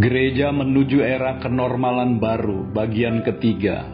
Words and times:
Gereja 0.00 0.48
menuju 0.48 1.04
era 1.04 1.36
kenormalan 1.44 2.16
baru, 2.16 2.64
bagian 2.72 3.20
ketiga. 3.20 3.84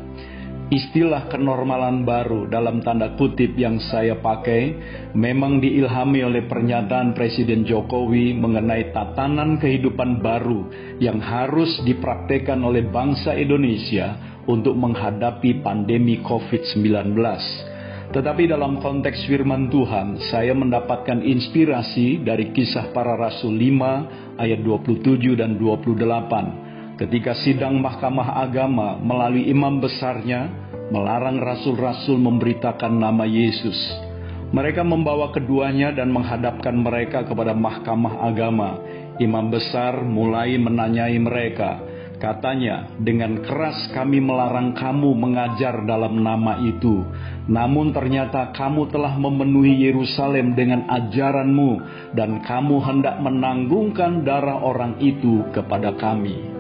Istilah 0.71 1.27
kenormalan 1.27 2.07
baru 2.07 2.47
dalam 2.47 2.79
tanda 2.79 3.19
kutip 3.19 3.59
yang 3.59 3.83
saya 3.91 4.15
pakai 4.23 4.79
memang 5.19 5.59
diilhami 5.59 6.23
oleh 6.23 6.47
pernyataan 6.47 7.11
Presiden 7.11 7.67
Jokowi 7.67 8.39
mengenai 8.39 8.95
tatanan 8.95 9.59
kehidupan 9.59 10.23
baru 10.23 10.71
yang 11.03 11.19
harus 11.19 11.83
dipraktekkan 11.83 12.63
oleh 12.63 12.87
bangsa 12.87 13.35
Indonesia 13.35 14.39
untuk 14.47 14.79
menghadapi 14.79 15.59
pandemi 15.59 16.23
COVID-19. 16.23 17.19
Tetapi 18.07 18.47
dalam 18.47 18.79
konteks 18.79 19.27
firman 19.27 19.67
Tuhan, 19.67 20.23
saya 20.31 20.55
mendapatkan 20.55 21.19
inspirasi 21.27 22.23
dari 22.23 22.55
kisah 22.55 22.95
para 22.95 23.19
rasul 23.19 23.59
5 23.59 24.39
ayat 24.39 24.61
27 24.63 25.35
dan 25.35 25.59
28. 25.59 26.97
Ketika 26.97 27.37
sidang 27.45 27.83
mahkamah 27.83 28.41
agama 28.41 28.97
melalui 28.97 29.51
imam 29.53 29.83
besarnya 29.83 30.49
melarang 30.89 31.43
rasul-rasul 31.43 32.17
memberitakan 32.17 32.95
nama 32.95 33.27
Yesus. 33.27 33.77
Mereka 34.55 34.87
membawa 34.87 35.35
keduanya 35.35 35.91
dan 35.91 36.15
menghadapkan 36.15 36.79
mereka 36.79 37.27
kepada 37.27 37.51
mahkamah 37.51 38.23
agama. 38.23 38.79
Imam 39.19 39.51
besar 39.51 40.07
mulai 40.07 40.55
menanyai 40.61 41.19
mereka, 41.19 41.83
Katanya, 42.17 42.97
dengan 42.97 43.45
keras 43.45 43.93
kami 43.93 44.25
melarang 44.25 44.73
kamu 44.73 45.13
mengajar 45.13 45.85
dalam 45.85 46.17
nama 46.25 46.57
itu. 46.65 47.05
Namun 47.45 47.93
ternyata 47.93 48.57
kamu 48.57 48.89
telah 48.89 49.21
memenuhi 49.21 49.85
Yerusalem 49.85 50.57
dengan 50.57 50.89
ajaranmu 50.89 51.71
dan 52.17 52.41
kamu 52.41 52.77
hendak 52.81 53.21
menanggungkan 53.21 54.25
darah 54.25 54.65
orang 54.65 54.97
itu 55.05 55.45
kepada 55.53 55.93
kami. 56.01 56.57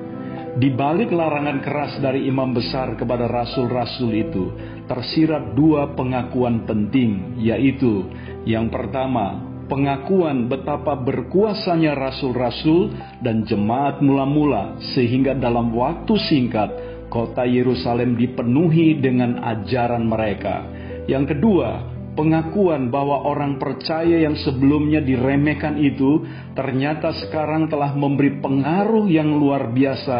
Di 0.56 0.72
balik 0.72 1.12
larangan 1.12 1.64
keras 1.64 2.00
dari 2.04 2.28
imam 2.28 2.52
besar 2.52 2.96
kepada 2.96 3.24
rasul-rasul 3.24 4.12
itu, 4.12 4.44
tersirat 4.88 5.56
dua 5.56 5.96
pengakuan 5.96 6.68
penting, 6.68 7.40
yaitu 7.40 8.08
yang 8.44 8.68
pertama, 8.68 9.55
pengakuan 9.66 10.50
betapa 10.50 10.98
berkuasanya 10.98 11.94
rasul-rasul 11.94 12.94
dan 13.22 13.46
jemaat 13.46 14.02
mula-mula 14.02 14.78
sehingga 14.94 15.34
dalam 15.34 15.74
waktu 15.74 16.14
singkat 16.26 16.70
kota 17.10 17.46
Yerusalem 17.46 18.18
dipenuhi 18.18 18.98
dengan 18.98 19.38
ajaran 19.42 20.06
mereka. 20.06 20.66
Yang 21.06 21.38
kedua, 21.38 21.86
pengakuan 22.18 22.90
bahwa 22.90 23.22
orang 23.28 23.60
percaya 23.62 24.26
yang 24.26 24.34
sebelumnya 24.40 25.04
diremehkan 25.04 25.78
itu 25.78 26.24
ternyata 26.56 27.14
sekarang 27.26 27.70
telah 27.70 27.94
memberi 27.94 28.42
pengaruh 28.42 29.06
yang 29.06 29.36
luar 29.36 29.70
biasa 29.70 30.18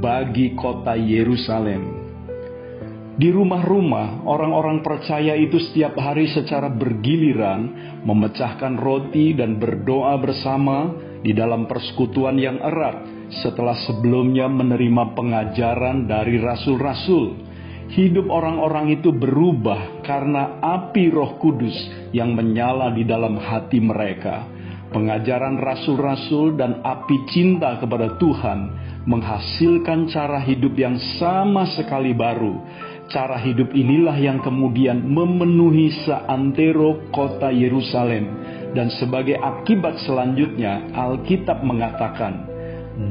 bagi 0.00 0.58
kota 0.58 0.98
Yerusalem. 0.98 2.03
Di 3.14 3.30
rumah-rumah, 3.30 4.26
orang-orang 4.26 4.82
percaya 4.82 5.38
itu 5.38 5.62
setiap 5.70 5.94
hari 6.02 6.26
secara 6.34 6.66
bergiliran 6.66 7.70
memecahkan 8.02 8.74
roti 8.74 9.38
dan 9.38 9.62
berdoa 9.62 10.18
bersama 10.18 10.90
di 11.22 11.30
dalam 11.30 11.70
persekutuan 11.70 12.34
yang 12.34 12.58
erat 12.58 13.06
setelah 13.38 13.78
sebelumnya 13.86 14.50
menerima 14.50 15.14
pengajaran 15.14 16.10
dari 16.10 16.42
rasul-rasul. 16.42 17.38
Hidup 17.94 18.26
orang-orang 18.26 18.98
itu 18.98 19.14
berubah 19.14 20.02
karena 20.02 20.58
api 20.58 21.14
Roh 21.14 21.38
Kudus 21.38 22.10
yang 22.10 22.34
menyala 22.34 22.90
di 22.98 23.06
dalam 23.06 23.38
hati 23.38 23.78
mereka. 23.78 24.50
Pengajaran 24.90 25.62
rasul-rasul 25.62 26.58
dan 26.58 26.82
api 26.82 27.30
cinta 27.30 27.78
kepada 27.78 28.18
Tuhan 28.18 28.58
menghasilkan 29.04 30.08
cara 30.08 30.40
hidup 30.42 30.74
yang 30.80 30.96
sama 31.20 31.68
sekali 31.76 32.16
baru 32.16 32.56
Cara 33.12 33.36
hidup 33.36 33.76
inilah 33.76 34.16
yang 34.16 34.40
kemudian 34.40 35.04
memenuhi 35.04 35.92
seantero 36.08 37.04
kota 37.12 37.52
Yerusalem. 37.52 38.24
Dan 38.74 38.90
sebagai 38.96 39.38
akibat 39.38 40.02
selanjutnya, 40.02 40.90
Alkitab 40.96 41.62
mengatakan, 41.62 42.48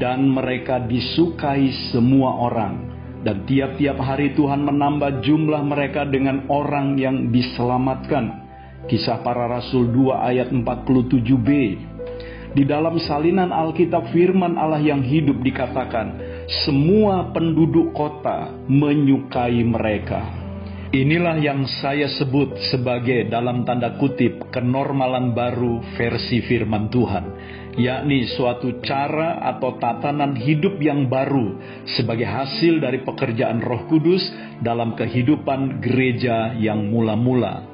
dan 0.01 0.27
mereka 0.27 0.81
disukai 0.81 1.71
semua 1.93 2.35
orang. 2.35 2.91
Dan 3.23 3.47
tiap-tiap 3.47 3.95
hari 4.03 4.35
Tuhan 4.35 4.67
menambah 4.67 5.23
jumlah 5.23 5.63
mereka 5.63 6.03
dengan 6.03 6.43
orang 6.51 6.99
yang 6.99 7.31
diselamatkan. 7.31 8.43
Kisah 8.91 9.23
para 9.23 9.47
Rasul 9.47 9.87
2 9.95 10.11
ayat 10.19 10.51
47b. 10.51 11.49
Di 12.53 12.63
dalam 12.67 12.99
salinan 12.99 13.55
Alkitab 13.55 14.11
firman 14.11 14.59
Allah 14.59 14.83
yang 14.83 14.99
hidup 14.99 15.39
dikatakan, 15.39 16.32
semua 16.47 17.31
penduduk 17.31 17.95
kota 17.95 18.51
menyukai 18.67 19.63
mereka. 19.63 20.43
Inilah 20.93 21.41
yang 21.41 21.65
saya 21.81 22.05
sebut 22.05 22.53
sebagai 22.69 23.25
dalam 23.25 23.65
tanda 23.65 23.97
kutip 23.97 24.53
kenormalan 24.53 25.33
baru 25.33 25.81
versi 25.97 26.45
firman 26.45 26.93
Tuhan, 26.93 27.25
yakni 27.81 28.29
suatu 28.29 28.77
cara 28.85 29.41
atau 29.41 29.81
tatanan 29.81 30.37
hidup 30.37 30.77
yang 30.77 31.09
baru 31.09 31.57
sebagai 31.97 32.29
hasil 32.29 32.77
dari 32.77 33.01
pekerjaan 33.01 33.57
Roh 33.65 33.89
Kudus 33.89 34.21
dalam 34.61 34.93
kehidupan 34.93 35.81
gereja 35.81 36.53
yang 36.61 36.85
mula-mula. 36.93 37.73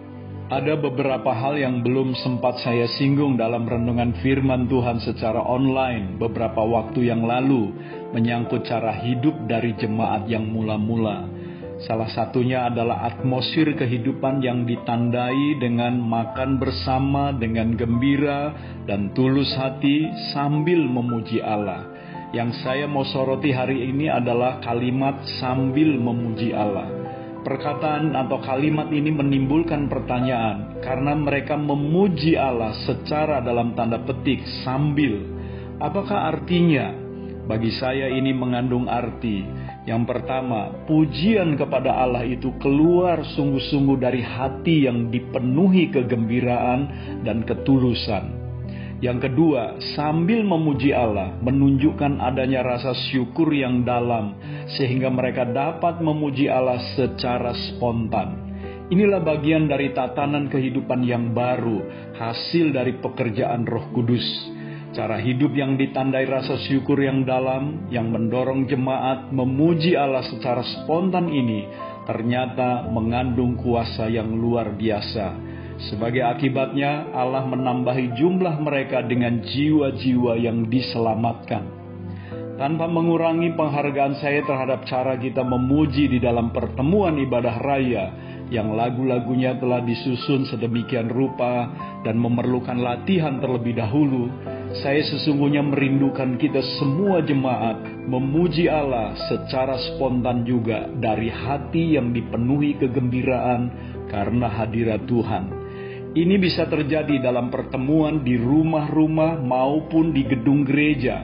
Ada 0.49 0.81
beberapa 0.81 1.29
hal 1.29 1.61
yang 1.61 1.85
belum 1.85 2.17
sempat 2.17 2.63
saya 2.65 2.89
singgung 2.97 3.37
dalam 3.37 3.69
renungan 3.69 4.17
firman 4.23 4.65
Tuhan 4.65 4.97
secara 4.97 5.43
online 5.45 6.17
beberapa 6.17 6.65
waktu 6.65 7.05
yang 7.05 7.21
lalu 7.21 7.69
menyangkut 8.13 8.65
cara 8.65 8.95
hidup 9.05 9.45
dari 9.45 9.77
jemaat 9.77 10.25
yang 10.25 10.49
mula-mula. 10.49 11.39
Salah 11.79 12.11
satunya 12.11 12.67
adalah 12.67 13.07
atmosfer 13.07 13.71
kehidupan 13.71 14.43
yang 14.43 14.67
ditandai 14.67 15.63
dengan 15.63 15.95
makan 15.95 16.59
bersama 16.59 17.31
dengan 17.31 17.71
gembira 17.79 18.51
dan 18.83 19.15
tulus 19.15 19.55
hati 19.55 20.03
sambil 20.35 20.83
memuji 20.83 21.39
Allah. 21.39 21.87
Yang 22.35 22.61
saya 22.61 22.85
mau 22.85 23.07
soroti 23.07 23.55
hari 23.55 23.89
ini 23.89 24.11
adalah 24.11 24.59
kalimat 24.59 25.23
sambil 25.39 25.95
memuji 25.95 26.51
Allah. 26.51 26.91
Perkataan 27.47 28.11
atau 28.11 28.43
kalimat 28.43 28.91
ini 28.91 29.15
menimbulkan 29.15 29.87
pertanyaan 29.87 30.83
karena 30.83 31.15
mereka 31.15 31.55
memuji 31.55 32.35
Allah 32.35 32.75
secara 32.83 33.39
dalam 33.39 33.71
tanda 33.71 34.03
petik 34.03 34.43
sambil. 34.67 35.23
Apakah 35.79 36.35
artinya? 36.35 37.08
Bagi 37.49 37.73
saya 37.81 38.13
ini 38.13 38.29
mengandung 38.29 38.85
arti. 38.85 39.41
Yang 39.89 40.05
pertama, 40.05 40.85
pujian 40.85 41.57
kepada 41.57 41.97
Allah 41.97 42.21
itu 42.21 42.53
keluar 42.61 43.25
sungguh-sungguh 43.25 43.97
dari 43.97 44.21
hati 44.21 44.85
yang 44.85 45.09
dipenuhi 45.09 45.89
kegembiraan 45.89 46.81
dan 47.25 47.41
ketulusan. 47.41 48.37
Yang 49.01 49.33
kedua, 49.33 49.81
sambil 49.97 50.45
memuji 50.45 50.93
Allah, 50.93 51.33
menunjukkan 51.41 52.21
adanya 52.21 52.61
rasa 52.61 52.93
syukur 53.09 53.49
yang 53.49 53.81
dalam, 53.81 54.37
sehingga 54.77 55.09
mereka 55.09 55.41
dapat 55.49 56.05
memuji 56.05 56.53
Allah 56.53 56.77
secara 56.93 57.57
spontan. 57.57 58.45
Inilah 58.93 59.25
bagian 59.25 59.65
dari 59.65 59.89
tatanan 59.97 60.53
kehidupan 60.53 61.01
yang 61.01 61.33
baru, 61.33 61.81
hasil 62.13 62.77
dari 62.77 62.93
pekerjaan 63.01 63.65
Roh 63.65 63.89
Kudus. 63.89 64.58
Cara 64.89 65.21
hidup 65.21 65.53
yang 65.53 65.77
ditandai 65.77 66.25
rasa 66.25 66.57
syukur 66.65 66.97
yang 66.99 67.21
dalam, 67.21 67.89
yang 67.93 68.09
mendorong 68.09 68.65
jemaat 68.65 69.29
memuji 69.29 69.93
Allah 69.93 70.25
secara 70.25 70.65
spontan 70.65 71.29
ini, 71.29 71.69
ternyata 72.09 72.89
mengandung 72.89 73.53
kuasa 73.61 74.09
yang 74.09 74.33
luar 74.33 74.73
biasa 74.73 75.49
sebagai 75.79 76.19
akibatnya, 76.27 77.07
Allah 77.15 77.47
menambahi 77.47 78.11
jumlah 78.19 78.59
mereka 78.59 78.99
dengan 78.99 79.39
jiwa-jiwa 79.39 80.35
yang 80.35 80.67
diselamatkan. 80.67 81.79
Tanpa 82.59 82.91
mengurangi 82.91 83.55
penghargaan 83.55 84.19
saya 84.19 84.43
terhadap 84.43 84.83
cara 84.83 85.15
kita 85.15 85.39
memuji 85.47 86.11
di 86.11 86.19
dalam 86.19 86.51
pertemuan 86.51 87.15
ibadah 87.23 87.55
raya, 87.63 88.05
yang 88.51 88.75
lagu-lagunya 88.75 89.55
telah 89.55 89.79
disusun 89.79 90.51
sedemikian 90.51 91.07
rupa 91.07 91.71
dan 92.03 92.19
memerlukan 92.19 92.75
latihan 92.75 93.39
terlebih 93.39 93.79
dahulu, 93.79 94.27
saya 94.69 95.01
sesungguhnya 95.01 95.65
merindukan 95.65 96.37
kita 96.37 96.61
semua 96.77 97.25
jemaat 97.25 97.81
memuji 98.05 98.69
Allah 98.69 99.17
secara 99.25 99.81
spontan 99.81 100.45
juga 100.45 100.85
dari 100.93 101.33
hati 101.33 101.97
yang 101.97 102.13
dipenuhi 102.13 102.77
kegembiraan 102.77 103.73
karena 104.13 104.45
hadirat 104.45 105.09
Tuhan. 105.09 105.43
Ini 106.13 106.35
bisa 106.37 106.69
terjadi 106.69 107.17
dalam 107.17 107.49
pertemuan 107.49 108.21
di 108.21 108.37
rumah-rumah 108.37 109.41
maupun 109.41 110.13
di 110.13 110.25
gedung 110.25 110.65
gereja. 110.65 111.21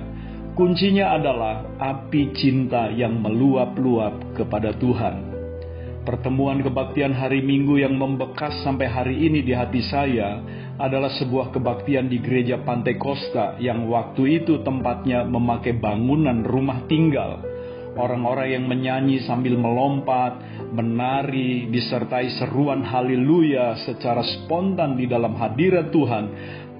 Kuncinya 0.57 1.13
adalah 1.13 1.69
api 1.77 2.33
cinta 2.33 2.89
yang 2.89 3.21
meluap-luap 3.21 4.33
kepada 4.33 4.73
Tuhan. 4.77 5.35
Pertemuan 6.05 6.61
kebaktian 6.61 7.17
hari 7.17 7.41
Minggu 7.41 7.81
yang 7.81 7.97
membekas 7.97 8.61
sampai 8.61 8.85
hari 8.85 9.25
ini 9.25 9.41
di 9.41 9.57
hati 9.57 9.81
saya 9.89 10.37
adalah 10.75 11.11
sebuah 11.15 11.55
kebaktian 11.55 12.11
di 12.11 12.19
gereja 12.19 12.59
Pantai 12.63 12.99
Costa 12.99 13.55
yang 13.61 13.87
waktu 13.87 14.43
itu 14.43 14.59
tempatnya 14.61 15.23
memakai 15.23 15.75
bangunan 15.79 16.43
rumah 16.43 16.83
tinggal. 16.87 17.41
Orang-orang 17.95 18.59
yang 18.59 18.65
menyanyi 18.67 19.23
sambil 19.23 19.55
melompat, 19.55 20.35
menari, 20.75 21.71
disertai 21.71 22.27
seruan 22.35 22.83
haleluya 22.83 23.87
secara 23.87 24.19
spontan 24.19 24.99
di 24.99 25.07
dalam 25.07 25.31
hadirat 25.39 25.95
Tuhan 25.95 26.25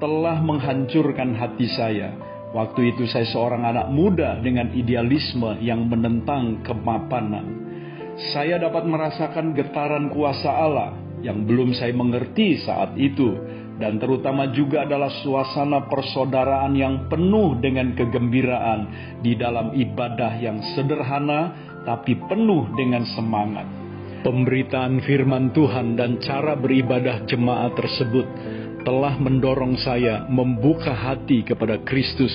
telah 0.04 0.44
menghancurkan 0.44 1.40
hati 1.40 1.72
saya. 1.72 2.12
Waktu 2.52 2.96
itu 2.96 3.08
saya 3.08 3.28
seorang 3.32 3.64
anak 3.64 3.88
muda 3.96 4.44
dengan 4.44 4.76
idealisme 4.76 5.56
yang 5.64 5.88
menentang 5.88 6.60
kemapanan 6.68 7.66
saya 8.16 8.56
dapat 8.56 8.88
merasakan 8.88 9.52
getaran 9.52 10.08
kuasa 10.08 10.48
Allah 10.48 10.96
yang 11.20 11.44
belum 11.44 11.76
saya 11.76 11.92
mengerti 11.92 12.64
saat 12.64 12.96
itu, 12.96 13.36
dan 13.76 14.00
terutama 14.00 14.48
juga 14.56 14.88
adalah 14.88 15.12
suasana 15.20 15.92
persaudaraan 15.92 16.74
yang 16.80 17.12
penuh 17.12 17.60
dengan 17.60 17.92
kegembiraan 17.92 18.80
di 19.20 19.36
dalam 19.36 19.76
ibadah 19.76 20.40
yang 20.40 20.64
sederhana 20.76 21.52
tapi 21.84 22.16
penuh 22.16 22.72
dengan 22.74 23.04
semangat. 23.14 23.68
Pemberitaan 24.24 25.06
firman 25.06 25.54
Tuhan 25.54 26.00
dan 26.00 26.18
cara 26.18 26.58
beribadah 26.58 27.28
jemaat 27.30 27.78
tersebut 27.78 28.26
telah 28.82 29.18
mendorong 29.22 29.78
saya 29.82 30.26
membuka 30.32 30.94
hati 30.96 31.46
kepada 31.46 31.78
Kristus 31.86 32.34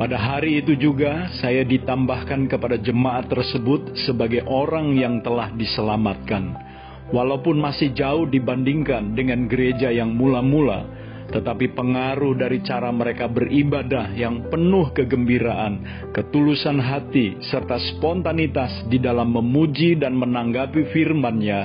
pada 0.00 0.16
hari 0.16 0.64
itu 0.64 0.80
juga 0.80 1.28
saya 1.44 1.60
ditambahkan 1.60 2.48
kepada 2.48 2.80
jemaat 2.80 3.28
tersebut 3.28 4.00
sebagai 4.08 4.40
orang 4.48 4.96
yang 4.96 5.20
telah 5.20 5.52
diselamatkan. 5.52 6.69
Walaupun 7.10 7.58
masih 7.58 7.90
jauh 7.90 8.26
dibandingkan 8.30 9.18
dengan 9.18 9.50
gereja 9.50 9.90
yang 9.90 10.14
mula-mula, 10.14 10.86
tetapi 11.30 11.78
pengaruh 11.78 12.34
dari 12.34 12.58
cara 12.66 12.90
mereka 12.90 13.30
beribadah 13.30 14.10
yang 14.18 14.50
penuh 14.50 14.90
kegembiraan, 14.90 16.06
ketulusan 16.10 16.82
hati, 16.82 17.38
serta 17.46 17.78
spontanitas 17.94 18.86
di 18.90 18.98
dalam 18.98 19.30
memuji 19.30 19.94
dan 19.94 20.18
menanggapi 20.18 20.90
firman-Nya 20.90 21.60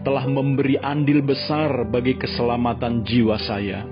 telah 0.00 0.24
memberi 0.24 0.80
andil 0.80 1.20
besar 1.20 1.84
bagi 1.88 2.16
keselamatan 2.16 3.04
jiwa 3.04 3.36
saya. 3.44 3.84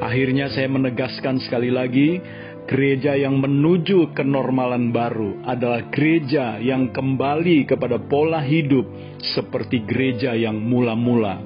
Akhirnya 0.00 0.48
saya 0.50 0.66
menegaskan 0.72 1.38
sekali 1.44 1.68
lagi 1.68 2.18
Gereja 2.62 3.18
yang 3.18 3.42
menuju 3.42 4.14
kenormalan 4.14 4.94
baru 4.94 5.42
adalah 5.42 5.90
gereja 5.90 6.62
yang 6.62 6.94
kembali 6.94 7.66
kepada 7.66 7.98
pola 7.98 8.38
hidup 8.38 8.86
seperti 9.34 9.82
gereja 9.82 10.32
yang 10.38 10.62
mula-mula. 10.62 11.42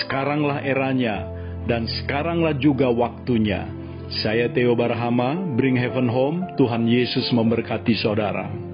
Sekaranglah 0.00 0.64
eranya 0.64 1.28
dan 1.68 1.84
sekaranglah 1.84 2.56
juga 2.56 2.88
waktunya. 2.88 3.68
Saya 4.24 4.48
Theo 4.52 4.72
Barahama, 4.76 5.36
Bring 5.56 5.76
Heaven 5.76 6.08
Home, 6.08 6.56
Tuhan 6.56 6.88
Yesus 6.88 7.28
memberkati 7.32 7.96
saudara. 8.00 8.73